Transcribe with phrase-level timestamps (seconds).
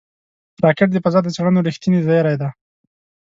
[0.63, 2.49] راکټ د فضا د څېړنو رېښتینی زېری دی